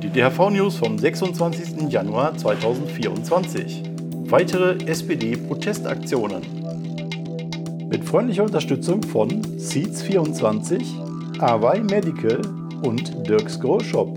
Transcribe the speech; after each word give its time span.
Die 0.00 0.10
DHV-News 0.10 0.76
vom 0.76 0.96
26. 0.96 1.90
Januar 1.90 2.36
2024. 2.38 3.82
Weitere 4.26 4.78
SPD-Protestaktionen. 4.86 6.42
Mit 7.88 8.04
freundlicher 8.04 8.44
Unterstützung 8.44 9.02
von 9.02 9.42
Seeds24, 9.42 11.40
Awai 11.40 11.80
Medical 11.80 12.40
und 12.84 13.26
Dirks 13.28 13.58
Grow 13.58 13.82
Shop. 13.82 14.16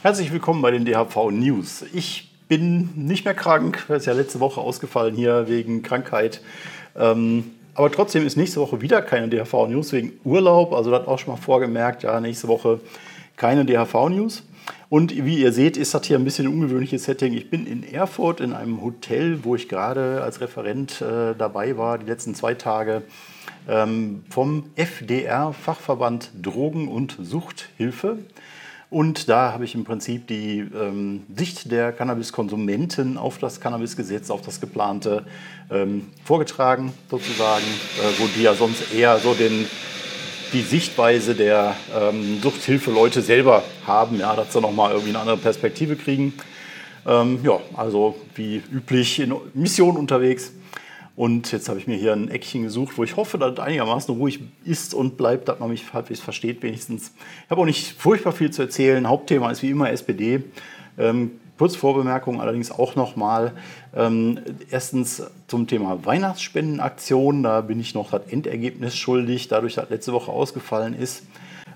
Herzlich 0.00 0.32
willkommen 0.32 0.62
bei 0.62 0.72
den 0.72 0.84
DHV 0.84 1.30
News. 1.30 1.84
Ich 1.92 2.27
bin 2.48 2.90
nicht 2.94 3.24
mehr 3.24 3.34
krank, 3.34 3.84
weil 3.88 3.98
es 3.98 4.06
ja 4.06 4.12
letzte 4.12 4.40
Woche 4.40 4.60
ausgefallen 4.60 5.14
hier 5.14 5.48
wegen 5.48 5.82
Krankheit. 5.82 6.40
Ähm, 6.96 7.52
aber 7.74 7.92
trotzdem 7.92 8.26
ist 8.26 8.36
nächste 8.36 8.60
Woche 8.60 8.80
wieder 8.80 9.02
keine 9.02 9.28
DHV-News 9.28 9.92
wegen 9.92 10.12
Urlaub. 10.24 10.72
Also 10.72 10.90
das 10.90 11.06
auch 11.06 11.18
schon 11.18 11.34
mal 11.34 11.40
vorgemerkt, 11.40 12.02
ja, 12.02 12.20
nächste 12.20 12.48
Woche 12.48 12.80
keine 13.36 13.64
DHV-News. 13.64 14.42
Und 14.88 15.24
wie 15.24 15.40
ihr 15.40 15.52
seht, 15.52 15.76
ist 15.76 15.94
das 15.94 16.06
hier 16.06 16.18
ein 16.18 16.24
bisschen 16.24 16.46
ein 16.46 16.54
ungewöhnliches 16.54 17.04
Setting. 17.04 17.34
Ich 17.34 17.50
bin 17.50 17.66
in 17.66 17.84
Erfurt 17.84 18.40
in 18.40 18.52
einem 18.52 18.82
Hotel, 18.82 19.44
wo 19.44 19.54
ich 19.54 19.68
gerade 19.68 20.22
als 20.22 20.40
Referent 20.40 21.00
äh, 21.00 21.34
dabei 21.36 21.76
war, 21.76 21.98
die 21.98 22.06
letzten 22.06 22.34
zwei 22.34 22.54
Tage 22.54 23.02
ähm, 23.68 24.24
vom 24.30 24.64
FDR, 24.76 25.52
Fachverband 25.52 26.30
Drogen- 26.40 26.88
und 26.88 27.16
Suchthilfe. 27.20 28.18
Und 28.90 29.28
da 29.28 29.52
habe 29.52 29.66
ich 29.66 29.74
im 29.74 29.84
Prinzip 29.84 30.26
die 30.28 30.60
ähm, 30.60 31.24
Sicht 31.36 31.70
der 31.70 31.92
Cannabiskonsumenten 31.92 33.18
auf 33.18 33.36
das 33.36 33.60
Cannabisgesetz, 33.60 34.30
auf 34.30 34.40
das 34.40 34.62
geplante 34.62 35.26
ähm, 35.70 36.06
vorgetragen, 36.24 36.94
sozusagen, 37.10 37.64
äh, 37.64 38.18
wo 38.18 38.26
die 38.28 38.42
ja 38.42 38.54
sonst 38.54 38.94
eher 38.94 39.18
so 39.18 39.34
den, 39.34 39.66
die 40.54 40.62
Sichtweise 40.62 41.34
der 41.34 41.76
ähm, 41.94 42.40
Suchthilfeleute 42.42 43.20
selber 43.20 43.62
haben, 43.86 44.18
ja, 44.18 44.34
dass 44.34 44.54
sie 44.54 44.60
nochmal 44.60 44.92
irgendwie 44.92 45.10
eine 45.10 45.18
andere 45.18 45.36
Perspektive 45.36 45.94
kriegen. 45.94 46.32
Ähm, 47.06 47.40
ja, 47.42 47.60
also 47.76 48.16
wie 48.36 48.62
üblich 48.72 49.20
in 49.20 49.34
Mission 49.52 49.98
unterwegs. 49.98 50.52
Und 51.18 51.50
jetzt 51.50 51.68
habe 51.68 51.80
ich 51.80 51.88
mir 51.88 51.96
hier 51.96 52.12
ein 52.12 52.30
Eckchen 52.30 52.62
gesucht, 52.62 52.96
wo 52.96 53.02
ich 53.02 53.16
hoffe, 53.16 53.38
dass 53.38 53.54
es 53.54 53.58
einigermaßen 53.58 54.14
ruhig 54.14 54.38
ist 54.64 54.94
und 54.94 55.16
bleibt, 55.16 55.48
dass 55.48 55.58
man 55.58 55.68
mich 55.68 55.92
halbwegs 55.92 56.20
versteht 56.20 56.62
wenigstens. 56.62 57.10
Ich 57.44 57.50
habe 57.50 57.60
auch 57.60 57.64
nicht 57.64 58.00
furchtbar 58.00 58.30
viel 58.30 58.52
zu 58.52 58.62
erzählen. 58.62 59.08
Hauptthema 59.08 59.50
ist 59.50 59.64
wie 59.64 59.70
immer 59.70 59.90
SPD. 59.90 60.44
Ähm, 60.96 61.32
kurz 61.58 61.74
Vorbemerkung 61.74 62.40
allerdings 62.40 62.70
auch 62.70 62.94
nochmal. 62.94 63.54
Ähm, 63.96 64.38
erstens 64.70 65.24
zum 65.48 65.66
Thema 65.66 66.06
Weihnachtsspendenaktion. 66.06 67.42
Da 67.42 67.62
bin 67.62 67.80
ich 67.80 67.96
noch 67.96 68.12
das 68.12 68.22
Endergebnis 68.28 68.96
schuldig, 68.96 69.48
dadurch, 69.48 69.74
dass 69.74 69.90
letzte 69.90 70.12
Woche 70.12 70.30
ausgefallen 70.30 70.94
ist. 70.94 71.24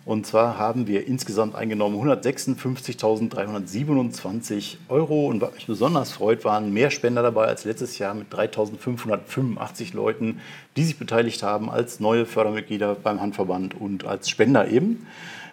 Und 0.05 0.27
zwar 0.27 0.59
haben 0.59 0.89
wir 0.89 1.07
insgesamt 1.07 1.55
eingenommen 1.55 1.97
156.327 1.97 4.79
Euro. 4.89 5.29
Und 5.29 5.41
was 5.41 5.55
mich 5.55 5.67
besonders 5.67 6.11
freut, 6.11 6.45
waren 6.45 6.73
mehr 6.73 6.91
Spender 6.91 7.23
dabei 7.23 7.47
als 7.47 7.65
letztes 7.65 7.99
Jahr 7.99 8.15
mit 8.15 8.35
3.585 8.35 9.95
Leuten, 9.95 10.41
die 10.77 10.83
sich 10.83 10.99
beteiligt 10.99 11.45
haben 11.45 11.71
als 11.71 12.01
neue 12.01 12.27
Fördermitglieder 12.27 12.97
beim 12.97 13.21
Handverband 13.21 13.81
und 13.81 14.05
als 14.05 14.29
Spender 14.29 14.67
eben. 14.69 15.07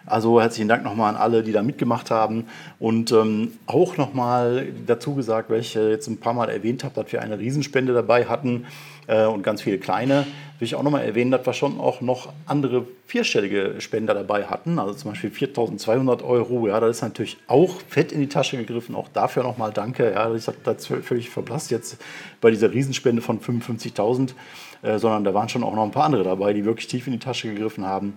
Also 0.06 0.40
herzlichen 0.40 0.68
Dank 0.68 0.84
nochmal 0.84 1.14
an 1.14 1.20
alle, 1.20 1.42
die 1.42 1.52
da 1.52 1.62
mitgemacht 1.62 2.10
haben. 2.10 2.46
Und 2.78 3.12
ähm, 3.12 3.52
auch 3.66 3.96
nochmal 3.96 4.68
dazu 4.86 5.14
gesagt, 5.14 5.50
weil 5.50 5.60
ich 5.60 5.74
jetzt 5.74 6.08
ein 6.08 6.18
paar 6.18 6.34
Mal 6.34 6.48
erwähnt 6.48 6.84
habe, 6.84 6.94
dass 6.94 7.12
wir 7.12 7.22
eine 7.22 7.38
Riesenspende 7.38 7.92
dabei 7.92 8.26
hatten 8.26 8.66
äh, 9.06 9.26
und 9.26 9.42
ganz 9.42 9.62
viele 9.62 9.78
kleine 9.78 10.26
will 10.60 10.66
ich 10.66 10.74
auch 10.74 10.82
nochmal 10.82 11.04
erwähnen, 11.04 11.30
dass 11.30 11.46
wir 11.46 11.54
schon 11.54 11.80
auch 11.80 12.02
noch 12.02 12.32
andere 12.44 12.86
vierstellige 13.06 13.76
Spender 13.80 14.12
dabei 14.12 14.44
hatten, 14.44 14.78
also 14.78 14.92
zum 14.92 15.12
Beispiel 15.12 15.30
4.200 15.30 16.22
Euro. 16.22 16.68
Ja, 16.68 16.78
das 16.80 16.96
ist 16.96 17.02
natürlich 17.02 17.38
auch 17.46 17.80
fett 17.88 18.12
in 18.12 18.20
die 18.20 18.28
Tasche 18.28 18.58
gegriffen. 18.58 18.94
Auch 18.94 19.08
dafür 19.08 19.42
nochmal 19.42 19.72
danke. 19.72 20.12
Ja, 20.12 20.32
ich 20.34 20.46
habe 20.46 20.58
das 20.62 20.86
völlig 20.86 21.30
verblasst 21.30 21.70
jetzt 21.70 21.96
bei 22.42 22.50
dieser 22.50 22.72
Riesenspende 22.72 23.22
von 23.22 23.40
55.000, 23.40 24.34
äh, 24.82 24.98
sondern 24.98 25.24
da 25.24 25.34
waren 25.34 25.48
schon 25.48 25.64
auch 25.64 25.74
noch 25.74 25.84
ein 25.84 25.90
paar 25.90 26.04
andere 26.04 26.24
dabei, 26.24 26.52
die 26.52 26.64
wirklich 26.64 26.88
tief 26.88 27.06
in 27.06 27.12
die 27.12 27.18
Tasche 27.18 27.48
gegriffen 27.52 27.86
haben. 27.86 28.14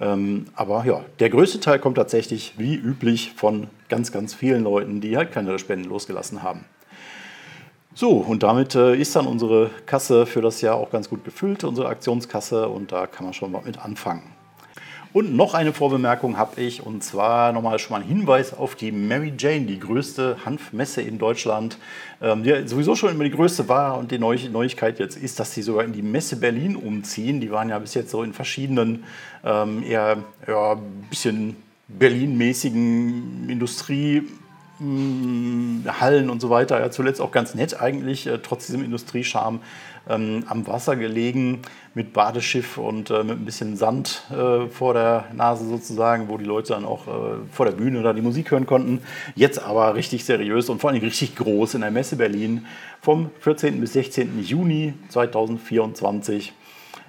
Ähm, 0.00 0.46
aber 0.54 0.84
ja, 0.84 1.04
der 1.20 1.30
größte 1.30 1.60
Teil 1.60 1.78
kommt 1.78 1.96
tatsächlich 1.96 2.54
wie 2.56 2.74
üblich 2.74 3.32
von 3.36 3.68
ganz, 3.88 4.12
ganz 4.12 4.34
vielen 4.34 4.64
Leuten, 4.64 5.00
die 5.00 5.16
halt 5.16 5.32
keine 5.32 5.58
Spenden 5.58 5.88
losgelassen 5.88 6.42
haben. 6.42 6.64
So, 7.96 8.10
und 8.10 8.42
damit 8.42 8.74
äh, 8.74 8.96
ist 8.96 9.14
dann 9.14 9.26
unsere 9.26 9.70
Kasse 9.86 10.26
für 10.26 10.42
das 10.42 10.60
Jahr 10.60 10.74
auch 10.74 10.90
ganz 10.90 11.08
gut 11.08 11.24
gefüllt, 11.24 11.62
unsere 11.62 11.88
Aktionskasse, 11.88 12.68
und 12.68 12.90
da 12.90 13.06
kann 13.06 13.24
man 13.24 13.34
schon 13.34 13.52
mal 13.52 13.62
mit 13.64 13.78
anfangen. 13.78 14.22
Und 15.14 15.36
noch 15.36 15.54
eine 15.54 15.72
Vorbemerkung 15.72 16.36
habe 16.38 16.60
ich, 16.60 16.84
und 16.84 17.04
zwar 17.04 17.52
nochmal 17.52 17.78
schon 17.78 17.92
mal 17.92 18.02
ein 18.02 18.08
Hinweis 18.08 18.52
auf 18.52 18.74
die 18.74 18.90
Mary 18.90 19.32
Jane, 19.38 19.64
die 19.64 19.78
größte 19.78 20.38
Hanfmesse 20.44 21.02
in 21.02 21.18
Deutschland, 21.18 21.78
ähm, 22.20 22.42
die 22.42 22.66
sowieso 22.66 22.96
schon 22.96 23.12
immer 23.12 23.22
die 23.22 23.30
größte 23.30 23.68
war. 23.68 23.96
Und 23.96 24.10
die 24.10 24.18
Neu 24.18 24.36
Neuigkeit 24.50 24.98
jetzt 24.98 25.16
ist, 25.16 25.38
dass 25.38 25.54
sie 25.54 25.62
sogar 25.62 25.84
in 25.84 25.92
die 25.92 26.02
Messe 26.02 26.34
Berlin 26.34 26.74
umziehen. 26.74 27.40
Die 27.40 27.52
waren 27.52 27.68
ja 27.68 27.78
bis 27.78 27.94
jetzt 27.94 28.10
so 28.10 28.24
in 28.24 28.32
verschiedenen, 28.32 29.04
ähm, 29.44 29.84
eher 29.84 30.16
ja, 30.48 30.76
bisschen 31.08 31.54
Berlin-mäßigen 31.86 33.48
Industrie- 33.48 34.24
Hallen 36.00 36.30
und 36.30 36.40
so 36.40 36.50
weiter. 36.50 36.80
Ja, 36.80 36.90
zuletzt 36.90 37.20
auch 37.20 37.30
ganz 37.30 37.54
nett 37.54 37.80
eigentlich, 37.80 38.26
äh, 38.26 38.38
trotz 38.38 38.66
diesem 38.66 38.84
Industriescharme, 38.84 39.60
ähm, 40.08 40.44
am 40.48 40.66
Wasser 40.66 40.96
gelegen 40.96 41.62
mit 41.94 42.12
Badeschiff 42.12 42.76
und 42.76 43.10
äh, 43.10 43.24
mit 43.24 43.38
ein 43.38 43.44
bisschen 43.44 43.76
Sand 43.76 44.22
äh, 44.30 44.68
vor 44.68 44.94
der 44.94 45.26
Nase 45.32 45.66
sozusagen, 45.66 46.28
wo 46.28 46.36
die 46.36 46.44
Leute 46.44 46.74
dann 46.74 46.84
auch 46.84 47.06
äh, 47.06 47.36
vor 47.50 47.66
der 47.66 47.72
Bühne 47.72 48.02
da 48.02 48.12
die 48.12 48.22
Musik 48.22 48.50
hören 48.50 48.66
konnten. 48.66 49.00
Jetzt 49.34 49.62
aber 49.62 49.94
richtig 49.94 50.24
seriös 50.24 50.68
und 50.68 50.80
vor 50.80 50.90
allem 50.90 51.00
richtig 51.00 51.36
groß 51.36 51.74
in 51.74 51.80
der 51.80 51.90
Messe 51.90 52.16
Berlin 52.16 52.66
vom 53.00 53.30
14. 53.40 53.80
bis 53.80 53.94
16. 53.94 54.42
Juni 54.42 54.94
2024. 55.08 56.52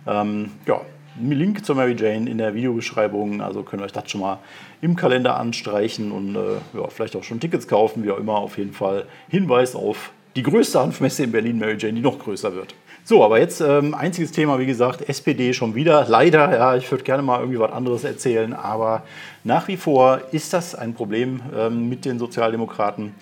Ähm, 0.07 0.51
ja, 0.65 0.81
Link 1.19 1.65
zur 1.65 1.75
Mary 1.75 1.95
Jane 1.97 2.29
in 2.29 2.37
der 2.37 2.55
Videobeschreibung, 2.55 3.41
also 3.41 3.63
könnt 3.63 3.81
ihr 3.81 3.85
euch 3.85 3.93
das 3.93 4.09
schon 4.09 4.21
mal 4.21 4.39
im 4.81 4.95
Kalender 4.95 5.37
anstreichen 5.37 6.11
und 6.11 6.35
äh, 6.35 6.39
ja, 6.77 6.87
vielleicht 6.89 7.15
auch 7.15 7.23
schon 7.23 7.39
Tickets 7.39 7.67
kaufen, 7.67 8.03
wie 8.03 8.11
auch 8.11 8.17
immer. 8.17 8.35
Auf 8.37 8.57
jeden 8.57 8.73
Fall 8.73 9.05
Hinweis 9.29 9.75
auf 9.75 10.11
die 10.35 10.43
größte 10.43 10.79
Hanfmesse 10.79 11.23
in 11.23 11.31
Berlin, 11.31 11.57
Mary 11.57 11.77
Jane, 11.79 11.93
die 11.93 12.01
noch 12.01 12.19
größer 12.19 12.53
wird. 12.53 12.75
So, 13.07 13.23
aber 13.23 13.39
jetzt 13.39 13.61
ähm, 13.61 13.93
einziges 13.93 14.31
Thema, 14.31 14.57
wie 14.59 14.65
gesagt, 14.65 15.07
SPD 15.07 15.53
schon 15.53 15.75
wieder. 15.75 16.05
Leider, 16.07 16.51
ja, 16.51 16.75
ich 16.75 16.89
würde 16.89 17.03
gerne 17.03 17.21
mal 17.21 17.39
irgendwie 17.39 17.59
was 17.59 17.71
anderes 17.71 18.03
erzählen, 18.03 18.51
aber 18.53 19.03
nach 19.43 19.67
wie 19.67 19.77
vor 19.77 20.21
ist 20.31 20.53
das 20.53 20.73
ein 20.73 20.95
Problem 20.95 21.39
ähm, 21.55 21.87
mit 21.87 22.03
den 22.03 22.17
Sozialdemokraten. 22.17 23.13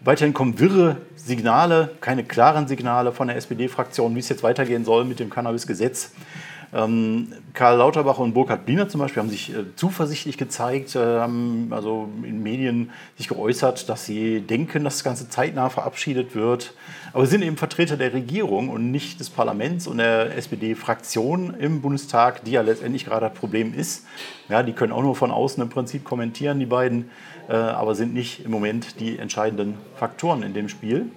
Weiterhin 0.00 0.34
kommen 0.34 0.58
wirre 0.58 0.96
Signale, 1.14 1.90
keine 2.00 2.24
klaren 2.24 2.66
Signale 2.66 3.12
von 3.12 3.28
der 3.28 3.36
SPD-Fraktion, 3.36 4.16
wie 4.16 4.18
es 4.18 4.28
jetzt 4.28 4.42
weitergehen 4.42 4.84
soll 4.84 5.04
mit 5.04 5.20
dem 5.20 5.30
Cannabis-Gesetz. 5.30 6.10
Ähm, 6.74 7.28
Karl 7.52 7.76
Lauterbach 7.76 8.18
und 8.18 8.32
Burkhard 8.32 8.64
Bliner 8.64 8.88
zum 8.88 9.00
Beispiel 9.00 9.22
haben 9.22 9.28
sich 9.28 9.54
äh, 9.54 9.76
zuversichtlich 9.76 10.38
gezeigt, 10.38 10.96
äh, 10.96 10.98
haben 10.98 11.68
also 11.70 12.08
in 12.22 12.42
Medien 12.42 12.90
sich 13.18 13.28
geäußert, 13.28 13.90
dass 13.90 14.06
sie 14.06 14.40
denken, 14.40 14.82
dass 14.84 14.94
das 14.94 15.04
Ganze 15.04 15.28
zeitnah 15.28 15.68
verabschiedet 15.68 16.34
wird. 16.34 16.72
Aber 17.12 17.26
sie 17.26 17.32
sind 17.32 17.42
eben 17.42 17.58
Vertreter 17.58 17.98
der 17.98 18.14
Regierung 18.14 18.70
und 18.70 18.90
nicht 18.90 19.20
des 19.20 19.28
Parlaments 19.28 19.86
und 19.86 19.98
der 19.98 20.34
SPD-Fraktion 20.38 21.54
im 21.54 21.82
Bundestag, 21.82 22.42
die 22.44 22.52
ja 22.52 22.62
letztendlich 22.62 23.04
gerade 23.04 23.28
das 23.28 23.38
Problem 23.38 23.74
ist. 23.74 24.06
Ja, 24.48 24.62
die 24.62 24.72
können 24.72 24.92
auch 24.92 25.02
nur 25.02 25.14
von 25.14 25.30
außen 25.30 25.62
im 25.62 25.68
Prinzip 25.68 26.04
kommentieren, 26.04 26.58
die 26.58 26.66
beiden, 26.66 27.10
äh, 27.50 27.52
aber 27.52 27.94
sind 27.94 28.14
nicht 28.14 28.46
im 28.46 28.50
Moment 28.50 28.98
die 28.98 29.18
entscheidenden 29.18 29.74
Faktoren 29.96 30.42
in 30.42 30.54
dem 30.54 30.70
Spiel. 30.70 31.10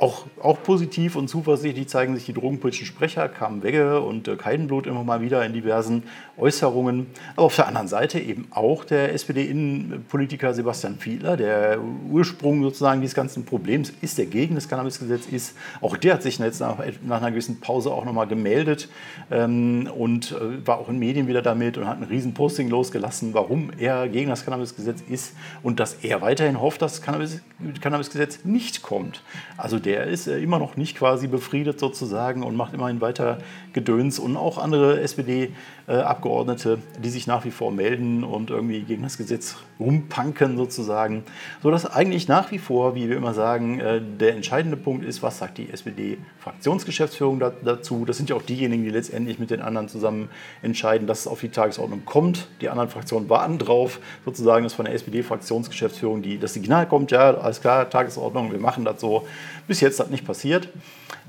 Auch, 0.00 0.24
auch 0.40 0.62
positiv 0.62 1.14
und 1.14 1.28
zuversichtlich 1.28 1.86
zeigen 1.88 2.14
sich 2.14 2.24
die 2.24 2.32
drogenpolitischen 2.32 2.86
Sprecher, 2.86 3.28
Carmen 3.28 3.62
Wegge 3.62 4.00
und 4.00 4.26
Dirk 4.26 4.46
Heidenblut 4.46 4.86
immer 4.86 5.04
mal 5.04 5.20
wieder 5.20 5.44
in 5.44 5.52
diversen 5.52 6.04
Äußerungen. 6.38 7.08
Aber 7.36 7.44
auf 7.44 7.56
der 7.56 7.68
anderen 7.68 7.86
Seite 7.86 8.18
eben 8.18 8.48
auch 8.50 8.86
der 8.86 9.12
SPD-Innenpolitiker 9.12 10.54
Sebastian 10.54 10.96
Fiedler, 10.96 11.36
der 11.36 11.80
Ursprung 12.10 12.62
sozusagen 12.62 13.02
dieses 13.02 13.14
ganzen 13.14 13.44
Problems 13.44 13.92
ist, 14.00 14.16
der 14.16 14.24
gegen 14.24 14.54
das 14.54 14.70
Cannabisgesetz 14.70 15.26
ist. 15.26 15.54
Auch 15.82 15.98
der 15.98 16.14
hat 16.14 16.22
sich 16.22 16.38
jetzt 16.38 16.60
nach, 16.60 16.78
nach 17.02 17.18
einer 17.18 17.32
gewissen 17.32 17.60
Pause 17.60 17.90
auch 17.90 18.06
nochmal 18.06 18.26
gemeldet 18.26 18.88
ähm, 19.30 19.86
und 19.94 20.32
äh, 20.32 20.66
war 20.66 20.78
auch 20.78 20.88
in 20.88 20.98
Medien 20.98 21.28
wieder 21.28 21.42
damit 21.42 21.76
und 21.76 21.86
hat 21.86 21.98
ein 21.98 22.04
riesen 22.04 22.32
Posting 22.32 22.70
losgelassen, 22.70 23.34
warum 23.34 23.70
er 23.78 24.08
gegen 24.08 24.30
das 24.30 24.46
Cannabisgesetz 24.46 25.02
ist 25.02 25.34
und 25.62 25.78
dass 25.78 25.92
er 26.02 26.22
weiterhin 26.22 26.58
hofft, 26.58 26.80
dass 26.80 26.92
das 26.92 27.02
Cannabis, 27.02 27.42
Cannabisgesetz 27.82 28.46
nicht 28.46 28.80
kommt. 28.80 29.22
Also 29.58 29.78
der 29.78 29.89
der 29.90 30.06
ist 30.06 30.28
äh, 30.28 30.38
immer 30.38 30.60
noch 30.60 30.76
nicht 30.76 30.96
quasi 30.96 31.26
befriedet 31.26 31.80
sozusagen 31.80 32.44
und 32.44 32.54
macht 32.54 32.74
immerhin 32.74 33.00
weiter 33.00 33.38
Gedöns 33.72 34.20
und 34.20 34.36
auch 34.36 34.56
andere 34.58 35.00
SPD-Abgeordnete, 35.00 36.78
die 37.02 37.10
sich 37.10 37.26
nach 37.26 37.44
wie 37.44 37.50
vor 37.50 37.72
melden 37.72 38.22
und 38.22 38.50
irgendwie 38.50 38.82
gegen 38.82 39.02
das 39.02 39.18
Gesetz 39.18 39.56
rumpanken 39.80 40.56
sozusagen, 40.56 41.24
sodass 41.60 41.86
eigentlich 41.86 42.28
nach 42.28 42.52
wie 42.52 42.58
vor, 42.58 42.94
wie 42.94 43.08
wir 43.08 43.16
immer 43.16 43.34
sagen, 43.34 43.80
äh, 43.80 44.00
der 44.00 44.34
entscheidende 44.36 44.76
Punkt 44.76 45.04
ist, 45.04 45.24
was 45.24 45.38
sagt 45.38 45.58
die 45.58 45.70
SPD-Fraktionsgeschäftsführung 45.70 47.40
dazu. 47.40 48.04
Das 48.04 48.16
sind 48.16 48.30
ja 48.30 48.36
auch 48.36 48.42
diejenigen, 48.42 48.84
die 48.84 48.90
letztendlich 48.90 49.40
mit 49.40 49.50
den 49.50 49.60
anderen 49.60 49.88
zusammen 49.88 50.28
entscheiden, 50.62 51.08
dass 51.08 51.20
es 51.20 51.26
auf 51.26 51.40
die 51.40 51.48
Tagesordnung 51.48 52.04
kommt. 52.04 52.46
Die 52.60 52.68
anderen 52.68 52.90
Fraktionen 52.90 53.28
warten 53.28 53.58
drauf, 53.58 53.98
sozusagen, 54.24 54.62
dass 54.62 54.74
von 54.74 54.84
der 54.84 54.94
SPD-Fraktionsgeschäftsführung 54.94 56.22
das 56.38 56.54
Signal 56.54 56.86
kommt, 56.86 57.10
ja, 57.10 57.34
alles 57.34 57.60
klar, 57.60 57.90
Tagesordnung, 57.90 58.52
wir 58.52 58.60
machen 58.60 58.84
das 58.84 59.00
so. 59.00 59.26
Bis 59.66 59.79
jetzt 59.80 60.00
hat 60.00 60.10
nicht 60.10 60.26
passiert. 60.26 60.68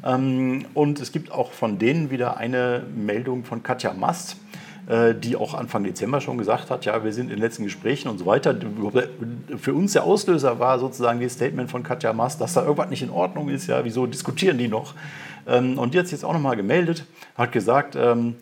Ähm, 0.06 0.66
und 0.74 1.00
es 1.00 1.12
gibt 1.12 1.32
auch 1.32 1.52
von 1.52 1.80
denen 1.80 2.10
wieder 2.10 2.38
eine 2.38 2.84
Meldung 2.96 3.44
von 3.44 3.64
Katja 3.64 3.94
Mast, 3.94 4.38
äh, 4.88 5.14
die 5.14 5.36
auch 5.36 5.54
Anfang 5.54 5.84
Dezember 5.84 6.22
schon 6.22 6.38
gesagt 6.38 6.70
hat, 6.70 6.86
ja, 6.86 7.04
wir 7.04 7.14
sind 7.14 7.26
in 7.26 7.36
den 7.36 7.40
letzten 7.40 7.64
Gesprächen 7.64 8.10
und 8.10 8.18
so 8.18 8.26
weiter. 8.26 8.56
Für 9.58 9.74
uns 9.74 9.94
der 9.94 10.04
Auslöser 10.04 10.60
war 10.60 10.80
sozusagen 10.80 11.22
das 11.22 11.34
Statement 11.34 11.70
von 11.70 11.84
Katja 11.84 12.14
Mast, 12.14 12.42
dass 12.42 12.54
da 12.54 12.62
irgendwas 12.62 12.90
nicht 12.90 13.04
in 13.04 13.10
Ordnung 13.12 13.50
ist, 13.50 13.68
ja, 13.68 13.84
wieso 13.86 14.08
diskutieren 14.08 14.58
die 14.58 14.68
noch? 14.68 14.96
Ähm, 15.48 15.78
und 15.78 15.94
die 15.94 16.00
hat 16.00 16.08
sich 16.08 16.14
jetzt 16.14 16.26
auch 16.26 16.34
nochmal 16.34 16.56
gemeldet, 16.56 17.06
hat 17.36 17.52
gesagt, 17.52 17.96
ähm, 17.96 18.36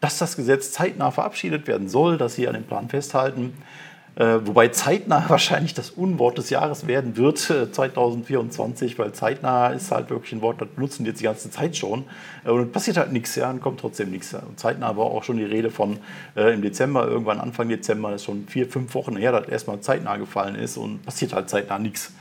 dass 0.00 0.18
das 0.18 0.36
Gesetz 0.36 0.72
zeitnah 0.72 1.10
verabschiedet 1.10 1.66
werden 1.66 1.88
soll, 1.88 2.18
dass 2.18 2.34
sie 2.34 2.46
an 2.46 2.54
dem 2.54 2.64
Plan 2.64 2.88
festhalten. 2.88 3.54
Äh, 4.16 4.46
wobei 4.46 4.68
zeitnah 4.68 5.24
wahrscheinlich 5.28 5.74
das 5.74 5.90
Unwort 5.90 6.38
des 6.38 6.48
Jahres 6.48 6.86
werden 6.86 7.16
wird, 7.18 7.50
äh, 7.50 7.70
2024, 7.70 8.98
weil 8.98 9.12
zeitnah 9.12 9.68
ist 9.68 9.90
halt 9.90 10.08
wirklich 10.08 10.32
ein 10.32 10.40
Wort, 10.40 10.60
das 10.60 10.68
benutzen 10.68 11.04
die 11.04 11.10
jetzt 11.10 11.20
die 11.20 11.24
ganze 11.24 11.50
Zeit 11.50 11.76
schon. 11.76 12.04
Äh, 12.44 12.50
und 12.50 12.72
passiert 12.72 12.96
halt 12.96 13.12
nichts, 13.12 13.36
ja, 13.36 13.50
und 13.50 13.60
kommt 13.60 13.78
trotzdem 13.78 14.10
nichts. 14.10 14.32
Und 14.32 14.58
zeitnah 14.58 14.96
war 14.96 15.04
auch 15.04 15.22
schon 15.22 15.36
die 15.36 15.44
Rede 15.44 15.70
von 15.70 15.98
äh, 16.34 16.54
im 16.54 16.62
Dezember, 16.62 17.06
irgendwann 17.06 17.40
Anfang 17.40 17.68
Dezember, 17.68 18.10
das 18.10 18.22
ist 18.22 18.24
schon 18.24 18.46
vier, 18.48 18.66
fünf 18.66 18.94
Wochen 18.94 19.16
her, 19.16 19.32
dass 19.32 19.48
erstmal 19.48 19.80
zeitnah 19.80 20.16
gefallen 20.16 20.54
ist 20.54 20.78
und 20.78 21.04
passiert 21.04 21.34
halt 21.34 21.50
zeitnah 21.50 21.78
nichts. 21.78 22.12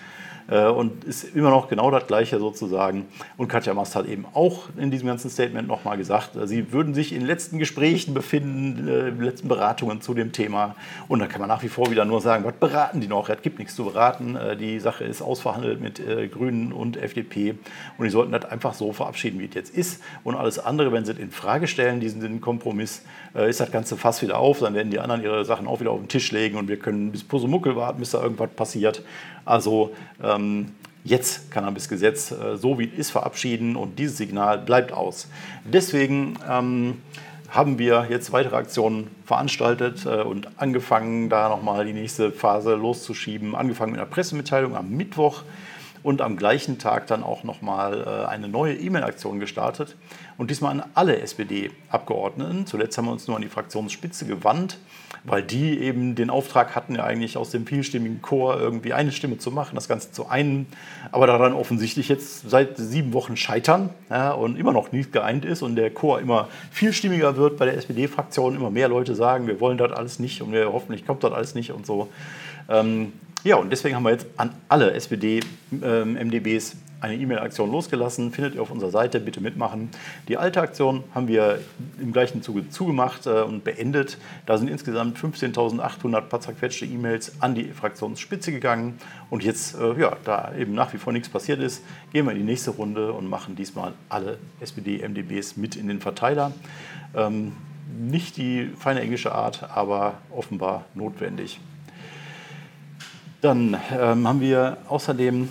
Äh, 0.47 0.67
und 0.67 1.03
ist 1.03 1.35
immer 1.35 1.49
noch 1.49 1.67
genau 1.67 1.89
das 1.89 2.05
Gleiche 2.05 2.37
sozusagen. 2.37 3.05
Und 3.37 3.47
Katja 3.47 3.73
Mast 3.73 3.95
hat 3.95 4.05
eben 4.05 4.25
auch 4.33 4.69
in 4.77 4.91
diesem 4.91 5.07
ganzen 5.07 5.29
Statement 5.29 5.67
nochmal 5.67 5.97
gesagt, 5.97 6.35
äh, 6.35 6.47
sie 6.47 6.71
würden 6.71 6.93
sich 6.93 7.13
in 7.13 7.25
letzten 7.25 7.57
Gesprächen 7.57 8.13
befinden, 8.13 8.87
äh, 8.87 9.09
letzten 9.09 9.47
Beratungen 9.47 10.01
zu 10.01 10.13
dem 10.13 10.31
Thema. 10.31 10.75
Und 11.07 11.19
da 11.19 11.27
kann 11.27 11.39
man 11.39 11.49
nach 11.49 11.63
wie 11.63 11.67
vor 11.67 11.89
wieder 11.89 12.05
nur 12.05 12.21
sagen, 12.21 12.43
was 12.43 12.53
beraten 12.53 13.01
die 13.01 13.07
noch? 13.07 13.29
Es 13.29 13.41
gibt 13.41 13.59
nichts 13.59 13.75
zu 13.75 13.85
beraten. 13.85 14.37
Die 14.59 14.79
Sache 14.79 15.03
ist 15.03 15.21
ausverhandelt 15.21 15.81
mit 15.81 16.01
Grünen 16.31 16.71
und 16.71 16.97
FDP. 16.97 17.55
Und 17.97 18.05
die 18.05 18.09
sollten 18.09 18.31
das 18.31 18.45
einfach 18.45 18.73
so 18.73 18.93
verabschieden, 18.93 19.39
wie 19.39 19.45
es 19.45 19.53
jetzt 19.53 19.75
ist. 19.75 20.01
Und 20.23 20.35
alles 20.35 20.59
andere, 20.59 20.91
wenn 20.91 21.05
sie 21.05 21.13
es 21.13 21.17
in 21.17 21.31
Frage 21.31 21.67
stellen, 21.67 21.99
diesen 21.99 22.41
Kompromiss, 22.41 23.03
ist 23.33 23.59
das 23.59 23.71
Ganze 23.71 23.97
fast 23.97 24.21
wieder 24.21 24.39
auf. 24.39 24.59
Dann 24.59 24.73
werden 24.73 24.91
die 24.91 24.99
anderen 24.99 25.23
ihre 25.23 25.45
Sachen 25.45 25.67
auch 25.67 25.79
wieder 25.79 25.91
auf 25.91 25.99
den 25.99 26.07
Tisch 26.07 26.31
legen 26.31 26.57
und 26.57 26.67
wir 26.67 26.77
können 26.77 27.11
bis 27.11 27.23
Pusemuckel 27.23 27.75
warten, 27.75 27.99
bis 27.99 28.11
da 28.11 28.21
irgendwas 28.21 28.49
passiert. 28.51 29.03
Also 29.45 29.93
ähm, 30.35 30.71
jetzt 31.03 31.51
Cannabis-Gesetz 31.51 32.31
äh, 32.31 32.57
so 32.57 32.79
wie 32.79 32.85
es 32.85 32.99
ist 32.99 33.11
verabschieden 33.11 33.75
und 33.75 33.97
dieses 33.99 34.17
Signal 34.17 34.59
bleibt 34.59 34.91
aus. 34.91 35.27
Deswegen 35.63 36.37
ähm, 36.49 37.01
haben 37.49 37.79
wir 37.79 38.07
jetzt 38.09 38.33
weitere 38.33 38.55
Aktionen 38.55 39.07
veranstaltet 39.25 40.05
äh, 40.05 40.21
und 40.21 40.49
angefangen, 40.57 41.29
da 41.29 41.47
nochmal 41.47 41.85
die 41.85 41.93
nächste 41.93 42.31
Phase 42.31 42.75
loszuschieben. 42.75 43.55
Angefangen 43.55 43.91
mit 43.93 44.01
einer 44.01 44.09
Pressemitteilung 44.09 44.75
am 44.75 44.89
Mittwoch 44.89 45.43
und 46.05 46.21
am 46.21 46.37
gleichen 46.37 46.77
Tag 46.77 47.07
dann 47.07 47.23
auch 47.23 47.43
nochmal 47.43 48.03
äh, 48.05 48.29
eine 48.29 48.47
neue 48.47 48.75
E-Mail-Aktion 48.75 49.39
gestartet 49.39 49.95
und 50.37 50.51
diesmal 50.51 50.71
an 50.79 50.83
alle 50.93 51.19
SPD-Abgeordneten. 51.19 52.67
Zuletzt 52.67 52.97
haben 52.97 53.05
wir 53.05 53.11
uns 53.11 53.27
nur 53.27 53.35
an 53.35 53.41
die 53.41 53.49
Fraktionsspitze 53.49 54.25
gewandt 54.25 54.77
weil 55.25 55.41
die 55.41 55.79
eben 55.79 56.15
den 56.15 56.29
Auftrag 56.29 56.75
hatten, 56.75 56.95
ja 56.95 57.03
eigentlich 57.03 57.37
aus 57.37 57.49
dem 57.49 57.65
vielstimmigen 57.65 58.21
Chor 58.21 58.59
irgendwie 58.59 58.93
eine 58.93 59.11
Stimme 59.11 59.37
zu 59.37 59.51
machen, 59.51 59.75
das 59.75 59.87
Ganze 59.87 60.11
zu 60.11 60.27
einen, 60.27 60.67
aber 61.11 61.27
daran 61.27 61.53
offensichtlich 61.53 62.09
jetzt 62.09 62.49
seit 62.49 62.77
sieben 62.77 63.13
Wochen 63.13 63.35
scheitern 63.35 63.89
ja, 64.09 64.31
und 64.31 64.57
immer 64.57 64.71
noch 64.71 64.91
nicht 64.91 65.11
geeint 65.11 65.43
ist 65.43 65.63
und 65.63 65.75
der 65.75 65.89
Chor 65.89 66.19
immer 66.19 66.47
vielstimmiger 66.71 67.37
wird 67.37 67.57
bei 67.57 67.65
der 67.65 67.75
SPD-Fraktion, 67.75 68.55
immer 68.55 68.69
mehr 68.69 68.87
Leute 68.87 69.15
sagen, 69.15 69.47
wir 69.47 69.59
wollen 69.59 69.77
das 69.77 69.91
alles 69.91 70.19
nicht 70.19 70.41
und 70.41 70.51
wir 70.51 70.71
hoffentlich 70.71 71.05
kommt 71.05 71.23
das 71.23 71.33
alles 71.33 71.55
nicht 71.55 71.71
und 71.71 71.85
so. 71.85 72.09
Ähm, 72.69 73.13
ja, 73.45 73.57
und 73.57 73.69
deswegen 73.69 73.95
haben 73.95 74.03
wir 74.03 74.09
jetzt 74.09 74.25
an 74.37 74.55
alle 74.69 74.91
SPD-MDBs 74.93 76.73
ähm, 76.73 76.79
eine 76.99 77.15
E-Mail-Aktion 77.15 77.71
losgelassen. 77.71 78.31
Findet 78.31 78.55
ihr 78.55 78.61
auf 78.63 78.71
unserer 78.71 78.89
Seite, 78.89 79.19
bitte 79.19 79.39
mitmachen. 79.39 79.89
Die 80.27 80.37
alte 80.37 80.61
Aktion 80.61 81.03
haben 81.13 81.27
wir 81.27 81.59
im 82.01 82.11
gleichen 82.11 82.41
Zuge 82.41 82.69
zugemacht 82.69 83.27
äh, 83.27 83.41
und 83.43 83.63
beendet. 83.63 84.17
Da 84.47 84.57
sind 84.57 84.67
insgesamt 84.67 85.19
15.800 85.19 86.21
paar 86.21 86.41
zerquetschte 86.41 86.85
E-Mails 86.85 87.33
an 87.39 87.53
die 87.53 87.65
Fraktionsspitze 87.65 88.51
gegangen. 88.51 88.97
Und 89.29 89.43
jetzt, 89.43 89.79
äh, 89.79 89.93
ja, 89.99 90.17
da 90.23 90.51
eben 90.57 90.73
nach 90.73 90.91
wie 90.93 90.97
vor 90.97 91.13
nichts 91.13 91.29
passiert 91.29 91.59
ist, 91.59 91.83
gehen 92.11 92.25
wir 92.25 92.31
in 92.31 92.39
die 92.39 92.43
nächste 92.43 92.71
Runde 92.71 93.13
und 93.13 93.29
machen 93.29 93.55
diesmal 93.55 93.93
alle 94.09 94.39
SPD-MDBs 94.59 95.55
mit 95.55 95.75
in 95.75 95.87
den 95.87 96.01
Verteiler. 96.01 96.51
Ähm, 97.15 97.51
nicht 97.95 98.37
die 98.37 98.71
feine 98.79 99.01
englische 99.01 99.33
Art, 99.33 99.69
aber 99.71 100.15
offenbar 100.31 100.85
notwendig. 100.95 101.59
Dann 103.45 103.77
ähm, 103.91 104.27
haben 104.27 104.41
wir 104.41 104.77
außerdem 104.87 105.47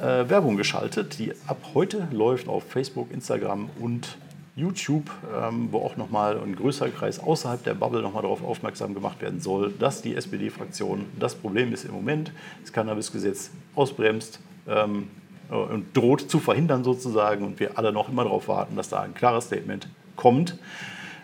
äh, 0.00 0.02
Werbung 0.02 0.56
geschaltet, 0.56 1.16
die 1.20 1.32
ab 1.46 1.58
heute 1.74 2.08
läuft 2.10 2.48
auf 2.48 2.64
Facebook, 2.64 3.12
Instagram 3.12 3.70
und 3.78 4.18
YouTube, 4.56 5.08
ähm, 5.40 5.68
wo 5.70 5.78
auch 5.78 5.96
nochmal 5.96 6.40
ein 6.40 6.56
größerer 6.56 6.88
Kreis 6.88 7.20
außerhalb 7.20 7.62
der 7.62 7.74
Bubble 7.74 8.02
nochmal 8.02 8.22
darauf 8.22 8.42
aufmerksam 8.42 8.94
gemacht 8.94 9.22
werden 9.22 9.40
soll, 9.40 9.72
dass 9.78 10.02
die 10.02 10.16
SPD-Fraktion 10.16 11.06
das 11.20 11.36
Problem 11.36 11.72
ist 11.72 11.84
im 11.84 11.92
Moment, 11.92 12.32
das 12.62 12.72
Cannabis-Gesetz 12.72 13.52
ausbremst 13.76 14.40
ähm, 14.66 15.06
äh, 15.52 15.54
und 15.54 15.96
droht 15.96 16.28
zu 16.28 16.40
verhindern 16.40 16.82
sozusagen 16.82 17.44
und 17.44 17.60
wir 17.60 17.78
alle 17.78 17.92
noch 17.92 18.08
immer 18.08 18.24
darauf 18.24 18.48
warten, 18.48 18.74
dass 18.74 18.88
da 18.88 19.02
ein 19.02 19.14
klares 19.14 19.44
Statement 19.44 19.86
kommt. 20.16 20.58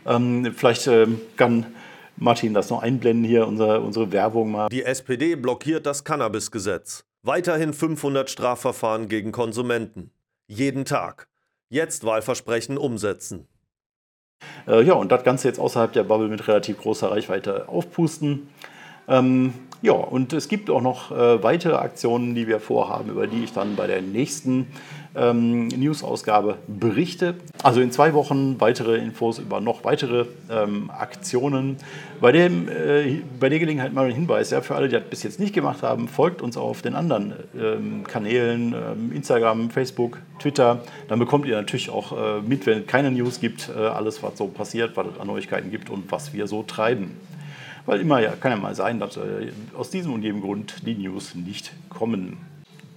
Ähm, 0.06 0.54
vielleicht 0.54 0.86
äh, 0.86 1.08
kann 1.36 1.66
Martin 2.18 2.54
das 2.54 2.70
noch 2.70 2.82
einblenden 2.82 3.24
hier, 3.24 3.46
unsere, 3.46 3.80
unsere 3.80 4.10
Werbung 4.10 4.50
mal. 4.50 4.68
Die 4.68 4.84
SPD 4.84 5.34
blockiert 5.34 5.84
das 5.84 6.04
Cannabis-Gesetz. 6.04 7.04
Weiterhin 7.22 7.74
500 7.74 8.30
Strafverfahren 8.30 9.08
gegen 9.08 9.32
Konsumenten. 9.32 10.10
Jeden 10.46 10.84
Tag. 10.84 11.28
Jetzt 11.68 12.04
Wahlversprechen 12.04 12.78
umsetzen. 12.78 13.48
Äh, 14.66 14.82
ja, 14.82 14.94
und 14.94 15.12
das 15.12 15.24
Ganze 15.24 15.48
jetzt 15.48 15.58
außerhalb 15.58 15.92
der 15.92 16.04
Bubble 16.04 16.28
mit 16.28 16.46
relativ 16.48 16.78
großer 16.78 17.10
Reichweite 17.10 17.68
aufpusten. 17.68 18.48
Ähm, 19.08 19.54
ja, 19.82 19.92
und 19.92 20.32
es 20.32 20.48
gibt 20.48 20.70
auch 20.70 20.80
noch 20.80 21.12
äh, 21.12 21.42
weitere 21.42 21.74
Aktionen, 21.74 22.34
die 22.34 22.48
wir 22.48 22.60
vorhaben, 22.60 23.10
über 23.10 23.26
die 23.26 23.44
ich 23.44 23.52
dann 23.52 23.76
bei 23.76 23.86
der 23.86 24.00
nächsten 24.00 24.66
ähm, 25.14 25.68
News-Ausgabe 25.68 26.56
berichte. 26.66 27.34
Also 27.62 27.80
in 27.80 27.90
zwei 27.90 28.14
Wochen 28.14 28.56
weitere 28.58 28.96
Infos 28.96 29.38
über 29.38 29.60
noch 29.60 29.84
weitere 29.84 30.26
ähm, 30.50 30.90
Aktionen. 30.90 31.76
Bei, 32.20 32.32
dem, 32.32 32.68
äh, 32.68 33.20
bei 33.38 33.48
der 33.48 33.58
Gelegenheit 33.58 33.92
mal 33.92 34.06
ein 34.06 34.12
Hinweis, 34.12 34.50
ja, 34.50 34.60
für 34.60 34.74
alle, 34.74 34.88
die 34.88 34.94
das 34.94 35.04
bis 35.04 35.22
jetzt 35.22 35.40
nicht 35.40 35.54
gemacht 35.54 35.82
haben, 35.82 36.08
folgt 36.08 36.42
uns 36.42 36.56
auf 36.56 36.82
den 36.82 36.94
anderen 36.94 37.34
ähm, 37.58 38.04
Kanälen, 38.04 38.74
ähm, 38.74 39.12
Instagram, 39.12 39.70
Facebook, 39.70 40.18
Twitter. 40.38 40.80
Dann 41.08 41.18
bekommt 41.18 41.46
ihr 41.46 41.56
natürlich 41.56 41.90
auch 41.90 42.12
äh, 42.12 42.40
mit, 42.40 42.66
wenn 42.66 42.80
es 42.80 42.86
keine 42.86 43.10
News 43.10 43.40
gibt, 43.40 43.68
äh, 43.68 43.78
alles, 43.78 44.22
was 44.22 44.38
so 44.38 44.46
passiert, 44.48 44.96
was 44.96 45.06
es 45.14 45.20
an 45.20 45.26
Neuigkeiten 45.26 45.70
gibt 45.70 45.90
und 45.90 46.10
was 46.10 46.32
wir 46.32 46.46
so 46.46 46.62
treiben. 46.62 47.16
Weil 47.86 48.00
immer 48.00 48.20
ja, 48.20 48.32
kann 48.32 48.50
ja 48.50 48.58
mal 48.58 48.74
sein, 48.74 49.00
dass 49.00 49.16
äh, 49.16 49.52
aus 49.76 49.90
diesem 49.90 50.12
und 50.12 50.22
jedem 50.22 50.40
Grund 50.40 50.86
die 50.86 50.94
News 50.94 51.34
nicht 51.34 51.72
kommen. 51.88 52.38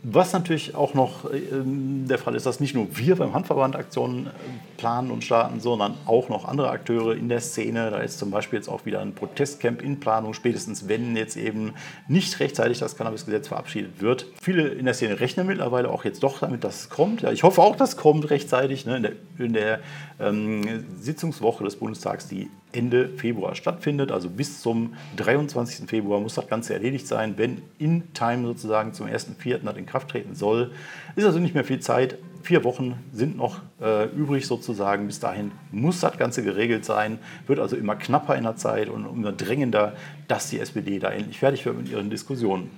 Was 0.01 0.31
natürlich 0.31 0.75
auch 0.75 0.93
noch 0.93 1.29
äh, 1.29 1.41
der 1.51 2.17
Fall 2.17 2.33
ist, 2.35 2.45
dass 2.45 2.61
nicht 2.61 2.73
nur 2.73 2.87
wir 2.97 3.17
beim 3.17 3.33
Handverband 3.33 3.75
Aktionen 3.75 4.27
äh, 4.27 4.29
planen 4.77 5.11
und 5.11 5.25
starten, 5.25 5.59
sondern 5.59 5.95
auch 6.05 6.29
noch 6.29 6.45
andere 6.45 6.69
Akteure 6.69 7.15
in 7.15 7.27
der 7.27 7.41
Szene. 7.41 7.91
Da 7.91 7.97
ist 7.97 8.17
zum 8.17 8.31
Beispiel 8.31 8.57
jetzt 8.57 8.69
auch 8.69 8.85
wieder 8.85 9.01
ein 9.01 9.13
Protestcamp 9.13 9.81
in 9.81 9.99
Planung, 9.99 10.33
spätestens 10.33 10.87
wenn 10.87 11.17
jetzt 11.17 11.35
eben 11.35 11.73
nicht 12.07 12.39
rechtzeitig 12.39 12.79
das 12.79 12.95
Cannabisgesetz 12.95 13.49
verabschiedet 13.49 14.01
wird. 14.01 14.25
Viele 14.41 14.69
in 14.69 14.85
der 14.85 14.93
Szene 14.93 15.19
rechnen 15.19 15.47
mittlerweile 15.47 15.89
auch 15.89 16.05
jetzt 16.05 16.23
doch 16.23 16.39
damit, 16.39 16.63
dass 16.63 16.83
es 16.83 16.89
kommt. 16.89 17.21
Ja, 17.21 17.31
ich 17.31 17.43
hoffe 17.43 17.61
auch, 17.61 17.75
dass 17.75 17.89
es 17.89 17.97
kommt 17.97 18.29
rechtzeitig 18.29 18.85
ne, 18.85 18.95
in 18.95 19.03
der, 19.03 19.11
in 19.37 19.53
der 19.53 19.79
ähm, 20.21 20.85
Sitzungswoche 20.97 21.65
des 21.65 21.75
Bundestags, 21.75 22.29
die 22.29 22.49
Ende 22.71 23.09
Februar 23.09 23.55
stattfindet. 23.55 24.11
Also 24.11 24.29
bis 24.29 24.61
zum 24.61 24.93
23. 25.17 25.89
Februar 25.89 26.19
muss 26.19 26.35
das 26.35 26.47
Ganze 26.47 26.73
erledigt 26.73 27.07
sein, 27.07 27.33
wenn 27.37 27.61
in 27.77 28.13
Time 28.13 28.45
sozusagen 28.45 28.93
zum 28.93 29.07
1.4. 29.07 29.59
das 29.63 29.77
in 29.77 29.85
Kraft 29.85 30.09
treten 30.09 30.35
soll. 30.35 30.71
Ist 31.15 31.25
also 31.25 31.39
nicht 31.39 31.55
mehr 31.55 31.63
viel 31.63 31.79
Zeit. 31.79 32.17
Vier 32.43 32.63
Wochen 32.63 32.95
sind 33.11 33.37
noch 33.37 33.61
äh, 33.81 34.05
übrig 34.09 34.45
sozusagen. 34.45 35.07
Bis 35.07 35.19
dahin 35.19 35.51
muss 35.71 35.99
das 35.99 36.17
Ganze 36.17 36.43
geregelt 36.43 36.85
sein. 36.85 37.19
Wird 37.47 37.59
also 37.59 37.75
immer 37.75 37.95
knapper 37.95 38.35
in 38.35 38.43
der 38.43 38.55
Zeit 38.55 38.89
und 38.89 39.05
immer 39.05 39.31
drängender, 39.31 39.95
dass 40.27 40.49
die 40.49 40.59
SPD 40.59 40.99
da 40.99 41.09
endlich 41.09 41.39
fertig 41.39 41.65
wird 41.65 41.77
mit 41.77 41.89
ihren 41.89 42.09
Diskussionen. 42.09 42.69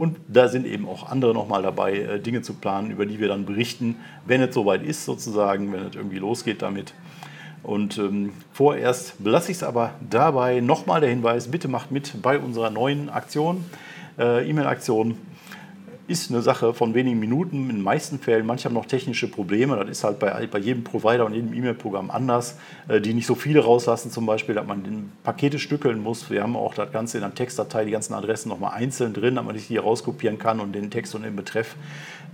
Und 0.00 0.16
da 0.28 0.48
sind 0.48 0.66
eben 0.66 0.88
auch 0.88 1.10
andere 1.10 1.34
nochmal 1.34 1.62
dabei, 1.62 1.98
äh, 1.98 2.20
Dinge 2.20 2.40
zu 2.40 2.54
planen, 2.54 2.90
über 2.90 3.04
die 3.04 3.20
wir 3.20 3.28
dann 3.28 3.44
berichten, 3.44 3.96
wenn 4.24 4.40
es 4.40 4.54
soweit 4.54 4.82
ist, 4.82 5.04
sozusagen, 5.04 5.74
wenn 5.74 5.86
es 5.88 5.94
irgendwie 5.94 6.18
losgeht 6.18 6.62
damit. 6.62 6.94
Und 7.62 7.98
ähm, 7.98 8.32
vorerst 8.52 9.22
belasse 9.22 9.50
ich 9.50 9.58
es 9.58 9.62
aber 9.62 9.92
dabei. 10.08 10.60
Nochmal 10.60 11.00
der 11.00 11.10
Hinweis, 11.10 11.50
bitte 11.50 11.68
macht 11.68 11.90
mit 11.90 12.22
bei 12.22 12.38
unserer 12.38 12.70
neuen 12.70 13.10
Aktion, 13.10 13.64
äh, 14.18 14.48
E-Mail-Aktion 14.48 15.18
ist 16.10 16.30
eine 16.30 16.42
Sache 16.42 16.74
von 16.74 16.92
wenigen 16.92 17.20
Minuten, 17.20 17.70
in 17.70 17.76
den 17.76 17.82
meisten 17.82 18.18
Fällen. 18.18 18.44
Manche 18.44 18.64
haben 18.64 18.74
noch 18.74 18.86
technische 18.86 19.28
Probleme, 19.28 19.76
das 19.76 19.88
ist 19.88 20.04
halt 20.04 20.18
bei, 20.18 20.46
bei 20.46 20.58
jedem 20.58 20.82
Provider 20.82 21.24
und 21.24 21.34
jedem 21.34 21.54
E-Mail-Programm 21.54 22.10
anders, 22.10 22.58
äh, 22.88 23.00
die 23.00 23.14
nicht 23.14 23.26
so 23.26 23.36
viele 23.36 23.60
rauslassen, 23.60 24.10
zum 24.10 24.26
Beispiel, 24.26 24.56
dass 24.56 24.66
man 24.66 25.12
Pakete 25.22 25.60
stückeln 25.60 26.02
muss. 26.02 26.28
Wir 26.28 26.42
haben 26.42 26.56
auch 26.56 26.74
das 26.74 26.90
Ganze 26.90 27.18
in 27.18 27.22
der 27.22 27.34
Textdatei, 27.34 27.84
die 27.84 27.92
ganzen 27.92 28.14
Adressen 28.14 28.48
nochmal 28.48 28.72
einzeln 28.74 29.14
drin, 29.14 29.36
damit 29.36 29.52
man 29.52 29.56
sich 29.56 29.68
die 29.68 29.76
rauskopieren 29.76 30.38
kann 30.38 30.58
und 30.58 30.72
den 30.72 30.90
Text 30.90 31.14
und 31.14 31.22
den 31.22 31.36
Betreff. 31.36 31.76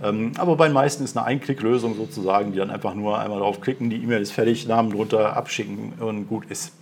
Ähm, 0.03 0.31
aber 0.37 0.55
bei 0.55 0.67
den 0.67 0.73
meisten 0.73 1.03
ist 1.03 1.15
eine 1.15 1.27
Einklicklösung 1.27 1.95
sozusagen, 1.95 2.53
die 2.53 2.57
dann 2.57 2.71
einfach 2.71 2.95
nur 2.95 3.19
einmal 3.19 3.39
draufklicken, 3.39 3.91
die 3.91 3.97
E-Mail 3.97 4.21
ist 4.21 4.31
fertig, 4.31 4.67
Namen 4.67 4.91
drunter, 4.91 5.37
abschicken 5.37 5.93
und 5.99 6.27
gut 6.27 6.45
ist. 6.49 6.73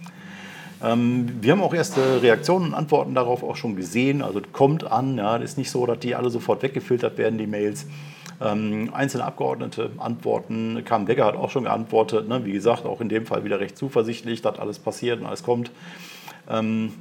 Ähm, 0.84 1.38
wir 1.42 1.52
haben 1.52 1.62
auch 1.62 1.74
erste 1.74 2.22
Reaktionen 2.22 2.68
und 2.68 2.74
Antworten 2.74 3.16
darauf 3.16 3.44
auch 3.44 3.56
schon 3.56 3.76
gesehen. 3.76 4.22
Also 4.22 4.42
kommt 4.52 4.84
an, 4.84 5.18
ja, 5.18 5.38
ist 5.38 5.58
nicht 5.58 5.72
so, 5.72 5.86
dass 5.86 6.00
die 6.00 6.16
alle 6.16 6.30
sofort 6.30 6.64
weggefiltert 6.64 7.18
werden, 7.18 7.38
die 7.38 7.48
Mails. 7.48 7.88
Ähm, 8.42 8.90
einzelne 8.94 9.24
Abgeordnete 9.24 9.92
antworten. 9.98 10.84
Kam 10.84 11.06
Becker 11.06 11.26
hat 11.26 11.36
auch 11.36 11.50
schon 11.50 11.64
geantwortet. 11.64 12.28
Ne? 12.28 12.44
Wie 12.44 12.52
gesagt, 12.52 12.86
auch 12.86 13.00
in 13.00 13.08
dem 13.08 13.26
Fall 13.26 13.46
wieder 13.46 13.62
recht 13.62 13.78
zuversichtlich, 13.78 14.42
dass 14.42 14.60
alles 14.60 14.78
passiert 14.78 15.22
und 15.22 15.26
alles 15.26 15.42
kommt. 15.42 15.72
Ähm, 16.50 16.92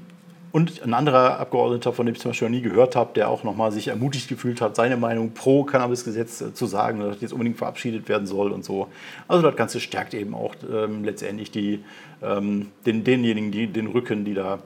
und 0.55 0.85
ein 0.85 0.95
anderer 0.95 1.41
Abgeordneter, 1.41 1.93
von 1.93 2.07
dem 2.07 2.15
ich 2.15 2.21
zum 2.21 2.31
Beispiel 2.31 2.47
noch 2.47 2.55
nie 2.55 2.63
gehört 2.63 2.95
habe, 2.95 3.11
der 3.13 3.29
auch 3.29 3.43
nochmal 3.43 3.73
sich 3.73 3.89
ermutigt 3.89 4.29
gefühlt 4.29 4.61
hat, 4.61 4.77
seine 4.77 4.97
Meinung 4.97 5.33
pro 5.33 5.65
Cannabis-Gesetz 5.65 6.43
äh, 6.43 6.55
zu 6.55 6.67
sagen, 6.67 7.01
dass 7.01 7.15
das 7.15 7.23
jetzt 7.23 7.33
unbedingt 7.33 7.59
verabschiedet 7.59 8.09
werden 8.09 8.29
soll 8.29 8.53
und 8.53 8.65
so. 8.65 8.87
Also 9.27 9.43
das 9.43 9.57
Ganze 9.57 9.81
stärkt 9.81 10.15
eben 10.15 10.33
auch 10.33 10.55
ähm, 10.73 11.03
letztendlich 11.03 11.51
die, 11.51 11.83
ähm, 12.23 12.69
den, 12.87 13.03
denjenigen, 13.03 13.51
die, 13.51 13.67
den 13.67 13.89
Rücken, 13.89 14.25
die 14.25 14.35
da 14.35 14.61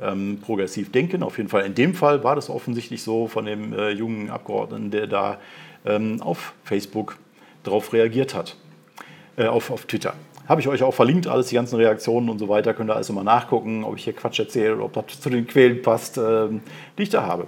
ähm, 0.00 0.38
progressiv 0.40 0.90
denken. 0.90 1.22
Auf 1.22 1.36
jeden 1.36 1.50
Fall 1.50 1.66
in 1.66 1.74
dem 1.74 1.92
Fall 1.92 2.24
war 2.24 2.36
das 2.36 2.48
offensichtlich 2.48 3.02
so 3.02 3.26
von 3.26 3.44
dem 3.44 3.74
äh, 3.74 3.90
jungen 3.90 4.30
Abgeordneten, 4.30 4.90
der 4.90 5.06
da 5.06 5.36
ähm, 5.84 6.22
auf 6.22 6.54
Facebook 6.64 7.18
darauf 7.64 7.92
reagiert 7.92 8.34
hat, 8.34 8.56
äh, 9.36 9.44
auf, 9.44 9.70
auf 9.70 9.84
Twitter. 9.84 10.14
Habe 10.46 10.60
ich 10.60 10.68
euch 10.68 10.82
auch 10.82 10.92
verlinkt, 10.92 11.26
alles 11.26 11.48
die 11.48 11.54
ganzen 11.54 11.76
Reaktionen 11.76 12.28
und 12.28 12.38
so 12.38 12.48
weiter. 12.48 12.74
Könnt 12.74 12.90
ihr 12.90 12.94
alles 12.94 13.10
mal 13.10 13.24
nachgucken, 13.24 13.82
ob 13.82 13.96
ich 13.96 14.04
hier 14.04 14.12
Quatsch 14.12 14.38
erzähle 14.38 14.76
oder 14.76 14.84
ob 14.84 15.08
das 15.08 15.20
zu 15.20 15.30
den 15.30 15.46
Quellen 15.46 15.80
passt, 15.80 16.18
äh, 16.18 16.48
die 16.98 17.02
ich 17.02 17.08
da 17.08 17.26
habe. 17.26 17.46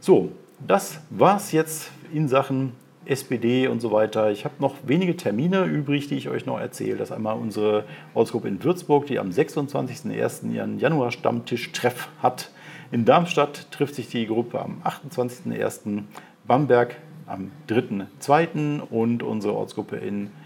So, 0.00 0.32
das 0.66 0.98
war 1.10 1.36
es 1.36 1.52
jetzt 1.52 1.90
in 2.12 2.28
Sachen 2.28 2.72
SPD 3.04 3.68
und 3.68 3.80
so 3.80 3.92
weiter. 3.92 4.32
Ich 4.32 4.44
habe 4.44 4.54
noch 4.58 4.74
wenige 4.84 5.16
Termine 5.16 5.64
übrig, 5.64 6.08
die 6.08 6.16
ich 6.16 6.28
euch 6.28 6.46
noch 6.46 6.58
erzähle. 6.58 6.96
Das 6.96 7.10
ist 7.10 7.16
einmal 7.16 7.36
unsere 7.36 7.84
Ortsgruppe 8.14 8.48
in 8.48 8.62
Würzburg, 8.62 9.06
die 9.06 9.20
am 9.20 9.30
26.01. 9.30 10.50
ihren 10.50 10.80
Januar-Stammtisch-Treff 10.80 12.08
hat. 12.20 12.50
In 12.90 13.04
Darmstadt 13.04 13.70
trifft 13.70 13.94
sich 13.94 14.08
die 14.08 14.26
Gruppe 14.26 14.60
am 14.60 14.82
28.01. 14.84 16.02
Bamberg 16.46 16.96
am 17.26 17.52
3.02. 17.68 18.80
und 18.80 19.22
unsere 19.22 19.54
Ortsgruppe 19.54 19.96
in 19.96 20.26
äh, 20.26 20.45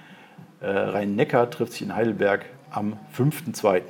Rhein-Neckar 0.67 1.51
trifft 1.51 1.73
sich 1.73 1.83
in 1.83 1.95
Heidelberg 1.95 2.45
am 2.71 2.99
5.2. 3.17 3.83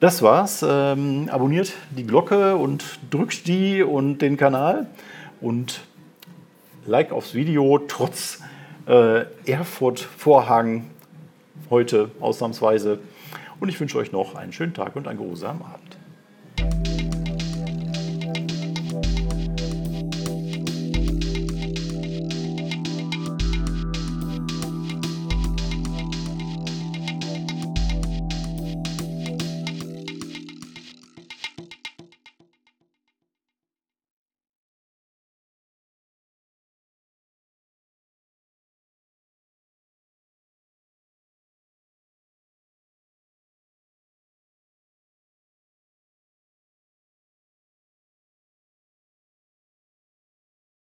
Das 0.00 0.22
war's. 0.22 0.64
Ähm, 0.66 1.28
abonniert 1.28 1.72
die 1.90 2.06
Glocke 2.06 2.56
und 2.56 2.84
drückt 3.10 3.48
die 3.48 3.82
und 3.82 4.18
den 4.18 4.36
Kanal 4.36 4.86
und 5.40 5.80
Like 6.86 7.10
aufs 7.12 7.34
Video 7.34 7.78
trotz 7.78 8.40
äh, 8.86 9.24
Erfurt-Vorhang 9.44 10.90
heute 11.70 12.10
ausnahmsweise. 12.20 12.98
Und 13.60 13.68
ich 13.68 13.80
wünsche 13.80 13.98
euch 13.98 14.12
noch 14.12 14.34
einen 14.34 14.52
schönen 14.52 14.74
Tag 14.74 14.96
und 14.96 15.08
einen 15.08 15.18
geruhsamen 15.18 15.62
Abend. 15.62 17.07